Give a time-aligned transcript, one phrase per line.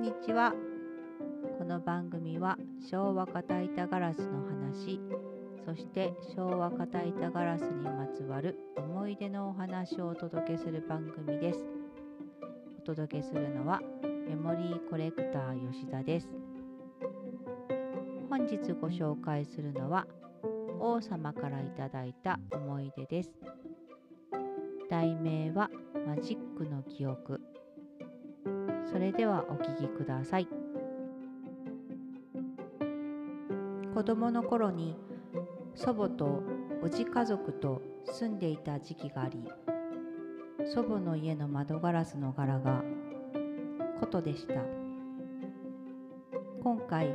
[0.00, 0.54] んにちは。
[1.58, 2.56] この番組は
[2.90, 4.98] 昭和片板ガラスの話
[5.66, 11.68] そして昭和片板ガラスにまつわる思い出のお話をお届けする番組です。
[12.78, 13.82] お届けするのは
[14.26, 16.34] メモリーコレクター吉田です。
[18.30, 20.06] 本日ご紹介するのは
[20.80, 23.30] 王様からいただいた思い出です。
[24.88, 25.68] 題名は
[26.06, 27.49] マジックの記憶。
[28.90, 30.48] それではお聞きください。
[33.94, 34.96] 子供の頃に
[35.74, 36.42] 祖母と
[36.82, 39.44] おじ家族と住んでいた時期があり
[40.64, 42.82] 祖母の家の窓ガラスの柄が
[44.00, 44.54] 琴でした。
[46.62, 47.14] 今回こ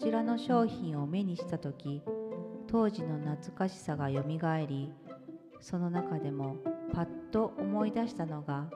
[0.00, 2.02] ちらの商品を目にした時
[2.66, 4.92] 当時の懐かしさがよみがえり
[5.60, 6.56] その中でも
[6.92, 8.68] パッと思い出したのが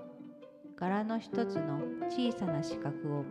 [0.79, 3.25] 柄の一つの小さな四角を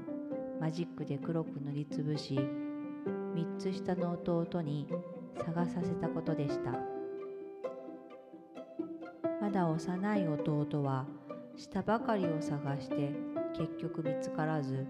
[0.59, 4.88] マジックで黒く塗りつぶし3つ下の弟に
[5.45, 6.71] 探させたことでした。
[9.41, 11.05] まだ幼い弟は
[11.55, 13.11] 下ばかりを探して
[13.55, 14.88] 結局見つからず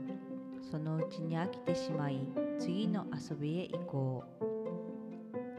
[0.72, 2.26] そのうちに飽きてしまい
[2.58, 4.46] 次の遊びへ行こう。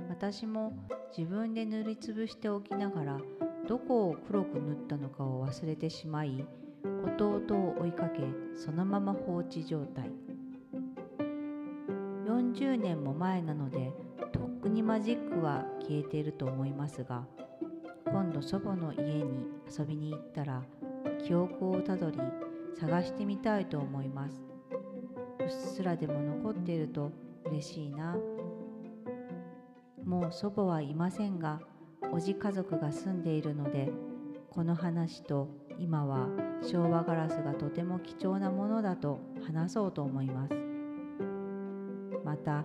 [0.09, 0.73] 私も
[1.15, 3.21] 自分で塗りつぶしておきながら
[3.69, 6.47] どこを黒く塗ったのかを忘れてしまい
[7.05, 8.23] 弟を追いかけ
[8.55, 10.11] そのまま放置状態。
[12.27, 13.93] 40年も前なので
[14.33, 17.25] とっくにマジックは消えていると思いますが
[18.07, 20.63] 今度祖母の家に遊びに行ったら
[21.25, 22.19] 記憶をたどり
[22.79, 24.43] 探してみたいと思います。
[25.41, 27.13] うっすらでも残っていると
[27.45, 28.17] 嬉しいな。
[30.05, 31.61] もう祖母はいませんが
[32.13, 33.91] おじ家族が住んでいるので
[34.51, 35.49] この話と
[35.79, 36.29] 今は
[36.67, 40.55] 昭和ガラスがとても貴重なものだと話そうと思います。
[42.25, 42.65] また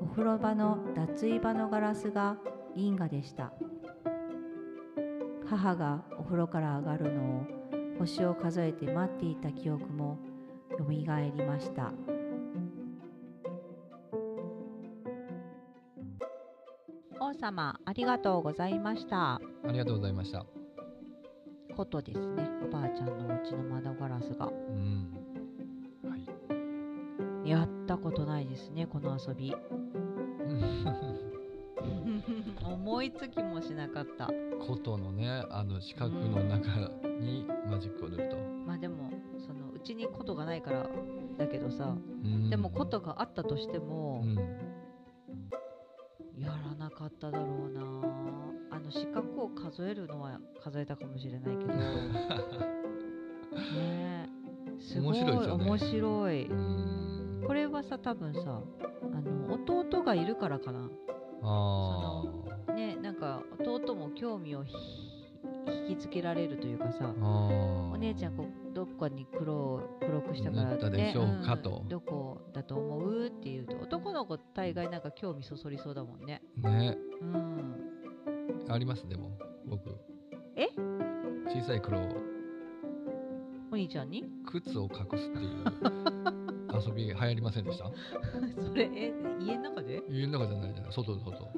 [0.00, 2.36] お風呂場の脱衣場のガラスが
[2.76, 3.52] 銀河でした。
[5.46, 7.44] 母がお風呂から上がるのを
[7.98, 10.18] 星を数えて待っていた記憶も
[10.78, 11.92] よみがえりました。
[17.20, 19.34] 王様ありがとうございました。
[19.34, 19.40] あ
[19.72, 20.53] りがとうございました。
[21.74, 25.08] ことですねおばあちゃんのお家の窓ガラスがうん。
[26.08, 26.16] は
[27.44, 27.48] い。
[27.48, 29.54] やったことないですねこの遊び
[32.64, 34.30] 思いつきもしなかった
[34.66, 36.90] 琴のね、あの四角の中
[37.20, 38.36] にマジックを塗ると。
[38.66, 40.88] まあでもそのうちに琴がないから
[41.36, 44.36] だけどさうんでも琴があったとしてもうん。
[46.38, 47.80] やらなかっただろうな
[48.74, 51.72] あの四角を数えるのは数えたかもしれないけど。
[51.78, 51.84] ね。
[53.56, 54.26] え
[54.80, 56.46] すごい面白いね面白い。
[56.46, 57.44] うん。
[57.46, 58.60] これはさ多分さ
[59.12, 60.90] あの弟がいるからかな。
[61.42, 62.24] あ
[62.74, 64.74] ねなんか弟も興味をひ
[65.88, 67.14] 引きつけられるというかさ。
[67.16, 73.26] お姉ちゃんこうどっかに黒を黒くしたから塗ったでしょうんどこだと思う？
[73.26, 76.42] っていうと男の子大概なんか興味そそりそうだもんね。
[76.56, 77.93] ね、うん
[78.68, 79.30] ありますでも
[79.66, 79.90] 僕。
[80.56, 80.68] え？
[81.48, 81.98] 小さい黒
[83.72, 84.24] お兄ちゃんに？
[84.46, 87.90] 靴を隠すっていう遊び流行りませんでした？
[88.62, 90.02] それえ家の中で？
[90.08, 91.48] 家の中じゃないじゃない、外外。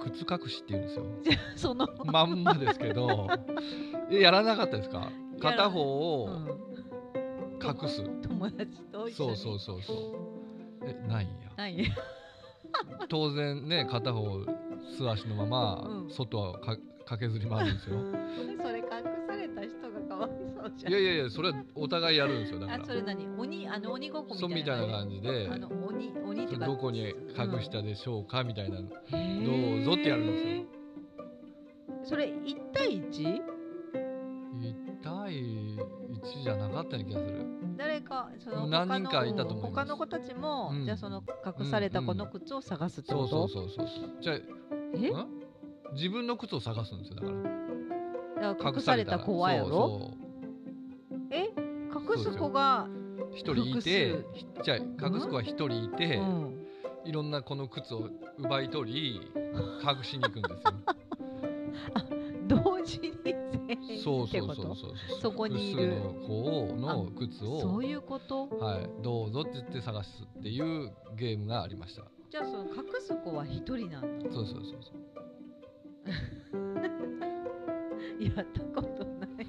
[0.00, 1.04] 靴隠しって言うんですよ。
[1.56, 3.26] そのまんまですけど、
[4.10, 5.10] えやらなかったですか？
[5.40, 6.48] 片方うをん
[7.62, 8.02] 隠す。
[8.22, 9.96] 友達とそうそうそうそう。
[10.84, 11.50] え、ないんや。
[11.56, 11.76] ない
[13.08, 14.40] 当然ね、片方
[14.96, 16.76] 素足のまま、うん外はか
[17.06, 17.96] 駆けずり回るんですよ。
[18.62, 18.84] それ隠
[19.28, 22.60] された人がかわいそうじゃんいやいやいや、それはお互いやるんですよ。
[22.60, 22.82] だから。
[22.82, 23.28] あそれ何？
[23.38, 27.00] 鬼あの鬼ごっこみたいな感じであ、の鬼鬼どこに
[27.38, 30.64] 隠したでしょうかみたいな、どどうぞってやるんですよ。
[32.02, 33.40] それ一対一？1
[35.02, 37.46] 対1じゃなかったような気がする。
[37.76, 44.10] 誰かその何人かいたと思い他の子たちも、うんじゃあその隠された子の靴を探すってそうこと、そうそうそう。
[44.20, 44.38] じゃあ、
[45.04, 45.10] え？
[45.10, 45.94] ん？
[45.94, 47.16] 自分の靴を探すんですよ。
[47.16, 48.52] だから。
[48.52, 50.12] だから隠された子はやろ？
[51.30, 51.50] え？
[51.90, 52.88] 隠す子が
[53.34, 56.66] 一人いて複ひじゃあ隠す子は一人いて、うん。
[57.04, 59.32] いろんなこの靴を奪い取り
[59.80, 60.74] 隠しに行くんですよ。
[62.48, 65.94] 同時に全員そうそうそうそうそこにいる。
[65.94, 68.48] 複数の子の靴をそういうこと？
[68.48, 72.02] はいどうぞって言って探すっていうゲームがありました。
[72.36, 74.30] じゃあその隠す子は一人なんだ。
[74.30, 74.96] そうそうそうそう。
[78.22, 79.46] やったことない。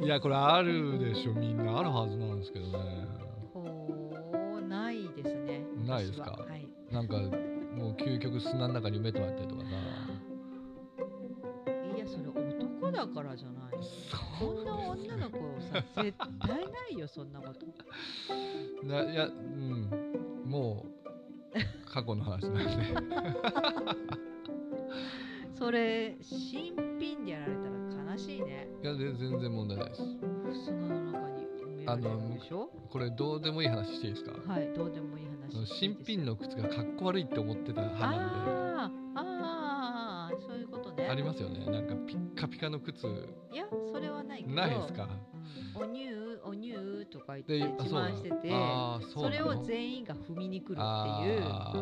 [0.00, 1.32] い いやこれあるでしょ。
[1.34, 2.78] みんなあるはずなんですけどね。
[3.52, 3.88] ほ
[4.62, 5.64] うないですね。
[5.86, 6.30] ないですか？
[6.30, 6.46] 私は。
[6.46, 6.68] はい。
[6.92, 7.26] なんかも
[7.90, 9.66] う究極砂の中に埋めてもらったりとかさ
[12.94, 13.72] だからじゃない
[14.38, 15.38] そんな女の子
[15.72, 16.56] さ絶対な
[16.90, 17.66] いよそんなこと。
[18.86, 19.90] ないやうん。
[20.46, 20.84] も
[21.54, 21.58] う
[21.90, 22.60] 過去の話なんで。
[25.58, 27.74] それ新品でやられたら
[28.12, 28.68] 悲しいね。
[28.82, 30.02] いや全然問題ないです。
[30.66, 32.68] 砂の中に埋められるんでしょ？
[32.90, 34.32] これどうでもいい話していいですか？
[34.52, 35.34] はいどうでもいい話
[35.78, 39.22] 新品の靴がかっこ悪いって思ってた派なんあーあ
[41.14, 41.64] ありますよね。
[41.66, 43.06] なんかピッカピカの靴。
[43.52, 44.54] いやそれはないけど。
[44.56, 45.08] ないですか？
[45.76, 45.82] うん。
[45.82, 48.50] おニューおニューとか言ってで自慢してて
[49.14, 50.80] それを全員が踏みに来るっていう。
[51.44, 51.72] あ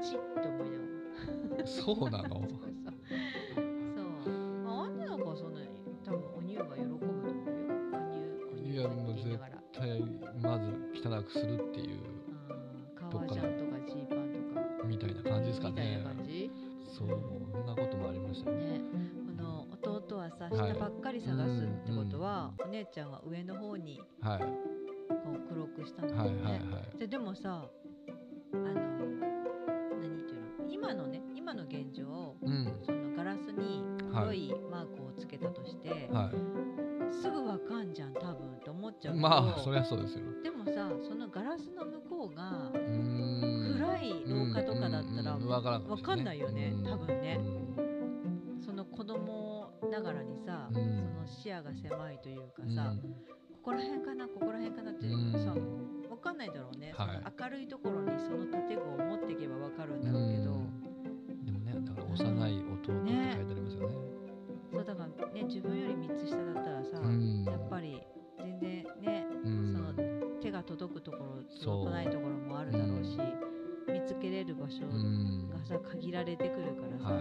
[0.00, 0.84] チッと思いなが
[1.58, 2.28] らーそうなの？
[2.38, 2.50] そう。
[4.24, 4.32] そう。
[4.64, 5.66] まあ女の子はそんなに
[6.04, 7.32] 多分おニューが喜ぶと思うよ。
[7.98, 9.52] おニューおニューいやもういながら。
[9.56, 10.00] 絶対
[10.40, 10.68] まず
[11.08, 11.98] 汚くするっていう。
[12.48, 14.86] あー革ジャンとかジーパンとか。
[14.86, 16.50] みたいな感じですかみたいねな感じ
[16.92, 17.08] そう
[17.50, 18.78] そんなこともありましたね。
[18.78, 18.80] ね
[19.36, 19.66] この
[19.98, 20.72] 弟はさはい。
[20.74, 24.38] 下ばっかり探すってことは、お姉ちゃんは上の方にはい。
[24.40, 24.46] こ
[25.34, 26.62] う黒くしたんだよね、
[26.98, 27.68] ででもさ
[28.52, 28.64] あの
[30.00, 32.80] 何ていうの今のね今の現状うん。
[32.84, 36.30] そのガラスに黒いマークをつけたとして、は
[37.12, 40.24] すぐわかんじゃん多分って思っちゃいうまあそりゃそうですよ。
[40.42, 45.48] でもさそのガラスの向こうが暗い廊下とかだったらうんうんうん。
[45.48, 46.84] わからんわかんないよねうん。
[46.84, 47.38] 多分ね。
[47.40, 48.62] うん。
[48.64, 50.74] その子供ながらにさ、うん。
[50.74, 52.98] その視野が狭いというかさ、うん。
[53.00, 55.32] ここら辺かなここら辺かなってうん。
[55.32, 55.54] さ
[56.10, 57.32] わかんないだろうね、はい。
[57.40, 61.44] 明るいところにその建具を持っていけばわかるんだろうけど、うん。
[61.44, 63.94] でもねだから幼い弟って書いてありますよね。
[64.72, 67.44] そうだからね自分より3つ下だったらさ、うん。
[67.44, 68.00] やっぱり
[68.42, 69.72] 全然ねうん。
[69.72, 73.18] その手が届くところ届かないところもあるだろうし、
[73.88, 75.48] 見つけれる場所うん。
[75.50, 77.20] がさ限られてくるからさ、は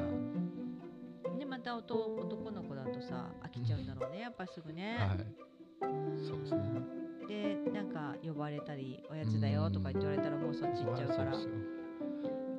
[1.36, 1.40] い。
[1.40, 4.98] でまた男男の子だとさ飽きちゃうんだろうねやっぱすぐね。
[5.00, 5.88] はい。
[5.88, 6.28] うん。
[6.28, 6.82] そうですね。
[7.28, 11.34] でなんか呼ばれたりおやつだよとか言って言われたらもうそっち行っちゃうから。
[11.34, 11.52] そう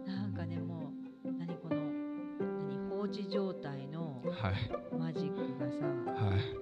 [0.07, 0.93] なんかねも
[1.25, 1.77] う何この
[2.69, 4.55] 何放置状態のはい。
[4.99, 6.62] マジックがさはい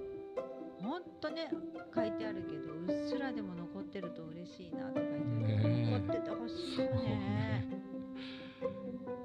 [1.31, 1.49] ね
[1.93, 5.99] 書いてあるけどうっすらでも残ってると嬉しいなって書いてあるけど、ねえ。
[5.99, 7.01] 残っててほしいよね。
[7.01, 7.67] ね。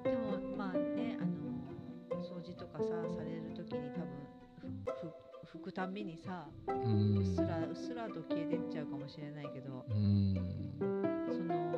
[0.04, 2.84] でもまあねあの掃除とかさ
[3.16, 4.08] される時に多分
[5.52, 10.34] 拭くたんびにさううんっすらうっすらと消えてっちゃうかもしれないけどうん。
[11.28, 11.76] その何？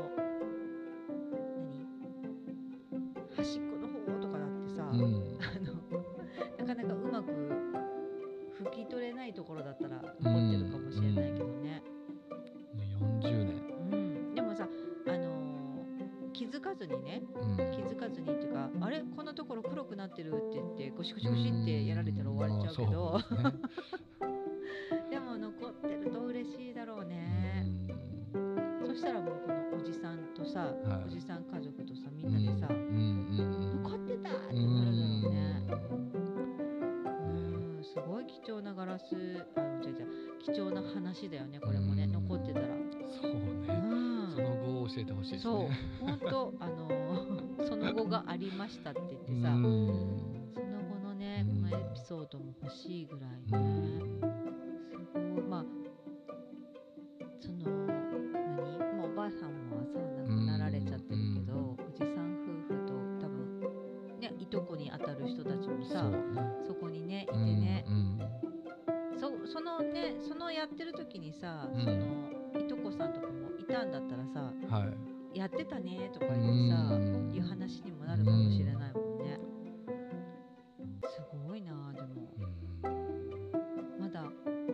[3.37, 3.78] 端っこ
[9.29, 11.83] いところだったら残ってるかもしれないけどね、
[13.23, 13.57] 40年
[13.93, 14.35] うん。
[14.35, 14.69] でもさ、
[15.07, 15.49] あのー
[16.35, 17.57] 気づかずにねうん。
[17.73, 19.03] 気づかずにっていうかあれ？
[19.17, 23.63] こんなところ黒くなってるって言ってゴシゴシゴシってやられたら終われちゃうけど、うん
[38.99, 40.07] ラス、あの、じゃじゃ、
[40.55, 42.67] 貴重な話だよね、これもね、うん残ってたら。
[42.67, 44.43] そううねんそ。
[44.43, 49.63] の後を教えてほしいですそうね、本当、 あのーその後がありましたって言ってさ、うん
[50.55, 54.21] その後のね、うんこのエピソードも欲しいぐらいうんね。
[55.13, 55.65] すごい、まあ。
[57.41, 62.35] その、何、もうおばあさんもさ、亡くなられちゃってるけど、うんおじさん
[62.69, 62.93] 夫婦と
[63.27, 63.61] 多分。
[64.21, 66.11] ね、いとこに当たる人たちもさ
[66.67, 68.08] そこにねいてね、うんそそ
[70.27, 71.85] そのやってる時にさ、うん。
[71.85, 74.87] そのいとこさんとかもいたんだったらさうんは
[75.35, 75.39] い。
[75.39, 77.31] やってたねとか言ってさ、うん。
[77.35, 79.39] いう話にもなるかもしれないもんね、
[81.07, 82.09] すごいなあでも。
[82.85, 82.89] う
[83.99, 84.01] ん。
[84.01, 84.25] まだ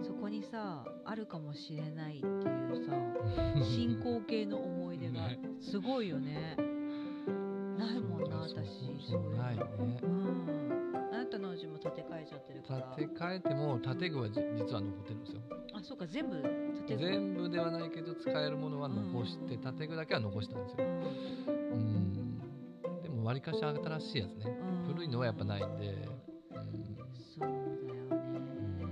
[0.03, 2.93] そこにさあるかもしれないっていうさ
[3.65, 5.41] 進行形の思い出が ね。
[5.61, 6.57] すごいよね。
[7.79, 8.55] ないもんな私。
[8.55, 8.65] そう
[9.01, 9.65] そうないね。
[10.03, 10.84] うん
[11.25, 12.93] あなたのうちも建て替えちゃってるから。
[12.97, 15.41] 建て替えても建具はじ実は残ってるんですよ。
[15.73, 16.37] あそうか全部
[16.87, 19.63] 建て全部ではないけど使えるものは残してうん。
[19.79, 20.85] 建具だけは残したんですよ。
[20.85, 21.03] うん。
[21.73, 21.77] う
[22.99, 23.03] ん。
[23.03, 24.45] でもわりかし新しいやつね。
[24.61, 24.95] うん。
[24.95, 25.87] 古いのはやっぱないんで。
[25.87, 26.15] うん
[27.17, 28.85] そうだよね。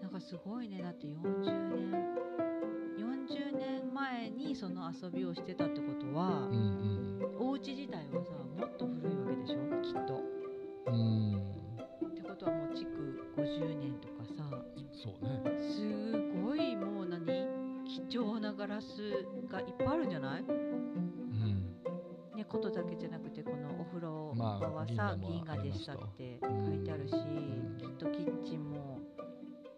[0.00, 0.80] なんかすごいね。
[0.80, 1.42] だって40
[1.74, 1.90] 年
[2.98, 7.20] 40年前にその遊びをしてたってことはう、ん。
[7.40, 9.82] お家自体はさもっと古いわけでしょ？
[9.82, 10.22] きっと
[10.86, 11.34] うん。
[12.08, 12.90] ってことはもう築
[13.36, 14.44] 50年とかさ
[14.92, 15.58] そうね。
[15.58, 16.12] す
[16.42, 17.24] ごいもう何
[17.84, 18.86] 貴重なガラス
[19.48, 20.84] がいっぱいあるんじゃない、うん
[22.36, 28.98] ね、ことだけじゃなくてこのお風呂場はさ、まあ、銀河でしたって書いてあるし、うん、きっとキッチンも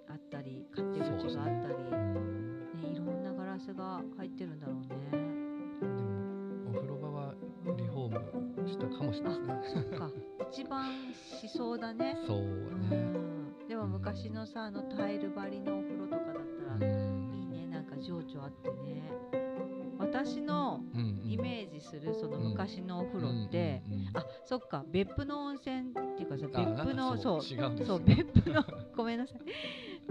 [0.09, 1.91] あったり勝手口があったり、ね、
[2.83, 4.89] ね、いろんなガラスが入ってるんだろうね。
[5.11, 7.35] でもお風呂場は
[7.77, 9.99] リフォームしたかもしれないですね。
[10.53, 10.87] 一番
[11.41, 12.17] しそうだね。
[12.27, 12.41] そうう
[12.91, 17.35] ねん、でも昔のさあのタイル張りのお風呂とかだったら、うん。
[17.35, 17.67] いいね。
[17.67, 19.03] なんか情緒あってね。
[19.99, 20.81] 私の
[21.25, 23.83] イメージするその昔のお風呂って、
[24.15, 24.85] あそっか。
[24.93, 28.65] 別府の温泉っていうかさあ別府のそうそう別府の
[28.97, 29.39] ごめんなさい。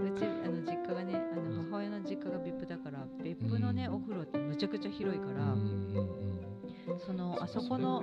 [0.02, 3.94] うちあの実家がねあの母親の実家が別府だから別府のね、うん。
[3.94, 6.65] お風呂ってむちゃくちゃ広いから、うんうんうん
[7.04, 8.00] そのあそこの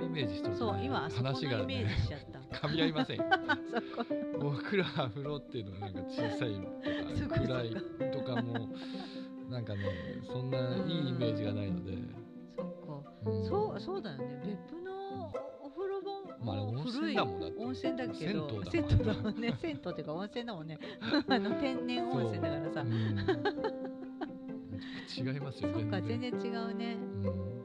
[0.58, 2.38] そう今あそこの話がイメーねジしちゃった。
[2.68, 3.20] 噛み合いません。
[3.22, 3.26] あ
[3.96, 4.04] そこ。
[4.40, 6.54] 僕ら風呂っていうのはなんか小さい
[7.20, 7.70] とか暗い
[8.12, 8.68] とかも
[9.50, 9.80] なんかね
[10.26, 11.92] そんないいイメージがないので、
[12.56, 13.44] そっか、うん。
[13.44, 14.42] そうそうだよね。
[14.44, 16.12] 別府のお風呂場
[16.44, 17.64] まああれ温も古い泉だもんだって。
[17.64, 18.64] 温泉だけど。
[18.64, 19.40] 銭湯だもん。
[19.40, 19.54] ね。
[19.60, 20.78] 銭湯っていうか温泉だもんね。
[21.28, 22.82] あの天然温泉だからさ。
[22.82, 22.84] う。
[22.84, 22.90] ん
[25.16, 26.96] 違いますよそっか全然然違うね。
[27.24, 27.63] うん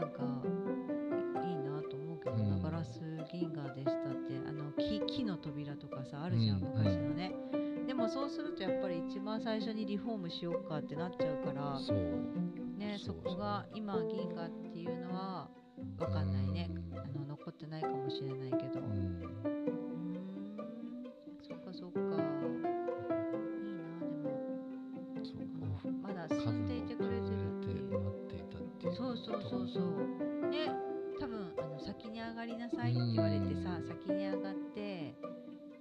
[0.00, 0.22] なんか
[1.44, 2.62] いいいなと思うけどな、うん。
[2.62, 3.00] ガラス
[3.32, 7.32] 銀河でしたってあの木木の扉とかさあるじゃん、うん昔のね。
[7.86, 11.80] でもそうするとやっぱり一番最初にリフォームしようかってなっちゃうから
[12.78, 15.50] ねそこが今銀河っていうのは
[15.98, 16.70] わかんないね。
[16.70, 16.98] うん。
[16.98, 18.80] あの残ってないかもしれないけど。
[18.80, 19.29] ううん
[29.10, 29.82] そうそうそうそう。
[30.50, 30.70] ね、
[31.18, 35.14] 多分あの先に上がりなさいって言われてさ、うん先に上がって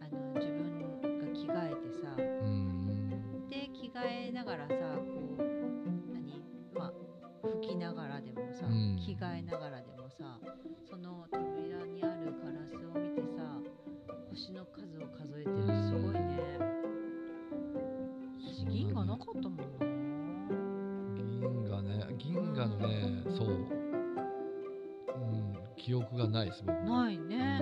[0.01, 3.47] あの自分が着替えてさ、うん。
[3.47, 5.03] で着替えながらさ、こ
[5.37, 5.43] う
[6.11, 6.41] 何？
[6.73, 6.93] まあ
[7.61, 8.97] 吹きながらでもさ、うん。
[8.97, 10.39] 着替えながらでもさ、
[25.89, 27.01] 記憶がないです僕も。
[27.01, 27.59] ないね。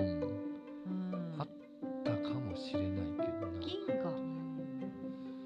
[0.86, 1.12] うん。
[1.12, 1.40] うん。
[1.40, 1.48] あっ
[2.04, 3.58] たかもしれないけどな。
[3.58, 4.14] 銀河、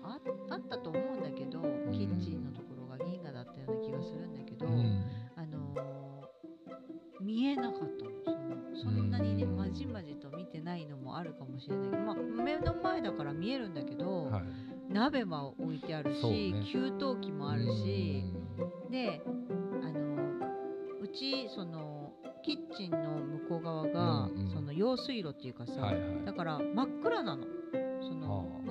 [0.02, 0.18] あ
[0.50, 1.60] あったと思うんだけど、
[1.92, 5.04] キッチンのところが銀河だったような気がするんだけど、うん。
[5.36, 8.10] あのー見えなかったの。
[8.74, 9.56] そのそんなにねうん。
[9.56, 14.92] まじまじと見てないのもあるかもしれないけど、まあ、目の前だから見えるんだけど、はい。
[14.92, 16.66] 鍋も置いてあるし、ね。
[16.72, 18.24] 給湯器もあるし、
[18.90, 19.22] で
[19.84, 20.16] あの
[21.00, 21.91] うちその
[22.42, 24.50] キッチンの向こう側が、うんうん。
[24.50, 26.24] その用水路っていうかさ、はいはい。
[26.24, 27.46] だから真っ暗なの。
[28.02, 28.62] その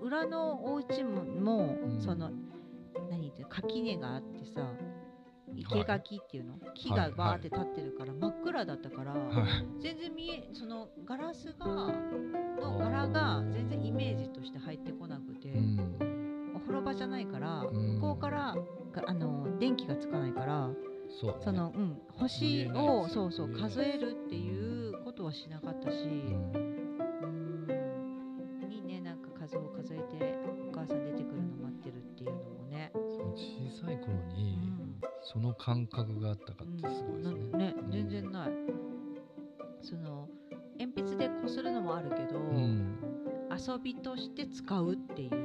[0.00, 2.00] 裏のお家もも、うん。
[2.00, 2.30] その
[3.10, 4.72] 何って垣根があってさ
[5.70, 9.46] 生垣っていうの、木がバーって立ってるから、真っ暗だったから、は
[9.78, 9.80] い。
[9.80, 16.52] 全然見えそのガラスがの柄が全然イメージとして入ってこなくて、うん。
[16.56, 17.94] お風呂場じゃないから、ん。
[17.96, 18.56] 向こうから
[18.92, 20.70] があの電気がつかないから
[21.20, 21.36] そうね。
[21.42, 26.52] その、うん、見星をそうそう数えるっていうことはしなかったし、うん。
[28.62, 28.72] うん。
[28.72, 32.92] いいねなんか数を数えてお母さん出てくるの待ってるっていうのもね。
[32.94, 35.00] その小さい頃うにん。
[35.22, 37.74] その感覚があったかってすごいですね。
[37.78, 37.90] うん。
[37.90, 38.50] 全然ない。
[39.80, 40.28] その
[40.78, 42.98] 鉛筆でこするのもあるけど、うん。
[43.50, 45.36] 遊びとして使うっていう、う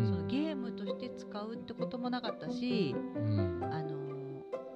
[0.00, 0.04] ん。
[0.06, 3.64] そのゲームとして使うってこともなかったし、うん。
[3.72, 4.09] あの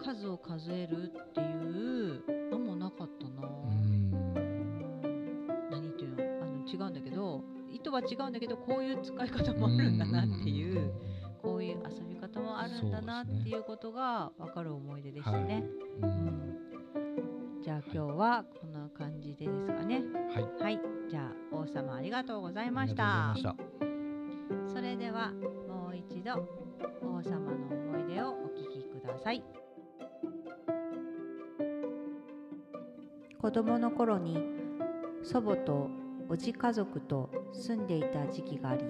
[0.05, 3.49] 数を数えるっていうのもなかったな。
[3.49, 4.11] うん。
[5.71, 6.17] 何ていう？
[6.17, 10.93] のあの違うんだけど意図は違うんだけどこういう使い方もあるんだなっていう、
[11.43, 15.65] こういう遊び方もあるんだなっていうことが分かる思い出でしたね。
[16.03, 16.11] ううん。
[16.11, 16.59] ん
[17.63, 20.03] じゃあ今日はこんな感じでですかね。
[20.35, 20.63] はい。
[20.63, 20.81] はい、
[21.11, 21.21] じゃ
[21.53, 23.89] あ王様ありがとうございましあたりがとうござい
[24.59, 24.75] ました。
[24.75, 26.47] それではもう一度
[27.03, 29.43] 王様の思い出をお聞きください。
[33.45, 34.39] 子供の頃に
[35.23, 35.91] 祖母と
[36.31, 38.87] おじ家族と住んでいた時期があり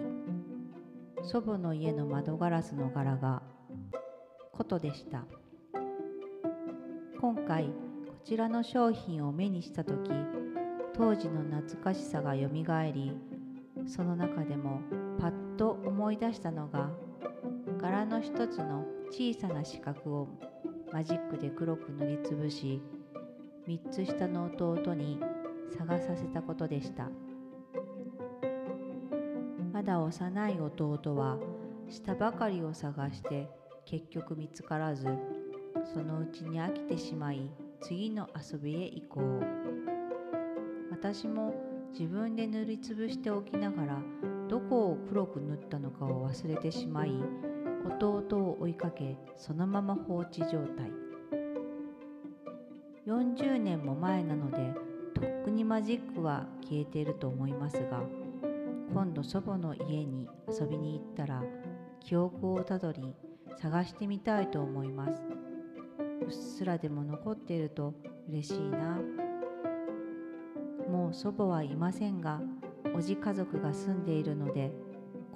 [1.25, 3.43] 祖母の家の窓ガラスの柄が
[4.53, 5.25] 琴でした。
[7.21, 7.73] 今回こ
[8.25, 10.09] ちらの商品を目にした時
[10.95, 13.19] 当時の懐かしさがよみがえり
[13.89, 14.83] その中でも
[15.19, 16.91] パッと思い出したのが
[17.81, 20.29] 柄の一つの小さな四角を
[20.93, 22.81] マジックで黒く塗りつぶし
[23.67, 25.19] 3つ下の弟に
[25.77, 27.09] 探させたことでした。
[29.73, 31.39] まだ幼い弟は
[31.89, 33.49] 下ばかりを探して
[33.85, 35.07] 結局見つからず
[35.93, 39.65] そのうちに飽きてしまい次の遊びへ行こう。
[40.91, 41.55] 私も
[41.93, 43.99] 自分で塗りつぶしておきながら
[44.49, 47.13] どこを黒く塗ったのかを忘れてしまい
[48.01, 51.04] 弟を追いかけそのまま放置状態。
[53.07, 54.73] 40年も前なので
[55.15, 58.03] とっくにマジックは消えていると思いますが
[58.93, 61.43] 今度祖母の家に遊びに行ったら
[62.01, 63.15] 記憶をたどり
[63.61, 65.23] 探してみたいと思います。
[66.23, 67.95] うっすらでも残っていると
[68.29, 68.99] 嬉しいな。
[70.89, 72.41] もう祖母はいませんが
[72.95, 74.73] おじ家族が住んでいるので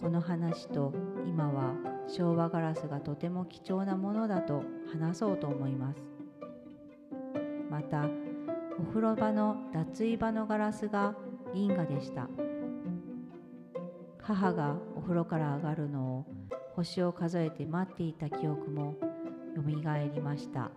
[0.01, 0.93] この話と
[1.27, 1.75] 今は
[2.07, 6.18] 昭和ガラスがとても貴重なものだと話そうと思います。
[7.79, 8.09] また
[8.77, 11.15] お風呂場の脱衣場のガラスが
[11.55, 12.29] 銀河でした。
[14.21, 16.27] 母がお風呂から上がるのを
[16.75, 18.97] 星を数えて待っていた記憶も
[19.55, 20.73] よみがえりました。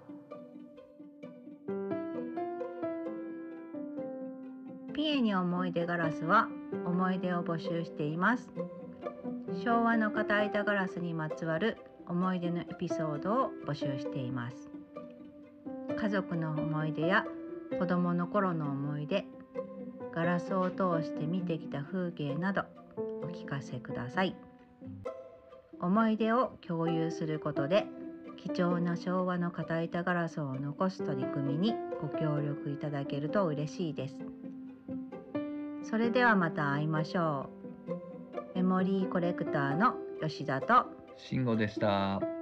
[4.93, 6.49] ピエに思い出ガラスは
[6.85, 8.47] 思い出を募集しています。
[9.63, 11.77] 昭和の片板ガラスにまつわる
[12.07, 14.70] 思い出のエピソードを募集しています。
[15.95, 17.25] 家族の思い出や
[17.79, 19.25] 子供の頃の思い出
[20.13, 22.63] ガラスを通して見てきた風景など
[23.23, 24.35] お聞かせください。
[25.79, 27.85] 思い出を共有することで
[28.37, 34.15] 貴重な昭和の片板ガラスを残す取り組みにご協力いただけると嬉しいです。
[35.83, 37.49] それではまた会いましょ
[38.55, 38.55] う。
[38.55, 40.85] メモリーコレクターの吉田と
[41.17, 42.40] 慎吾でした。